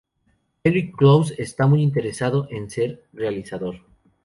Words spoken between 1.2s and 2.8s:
está muy interesado en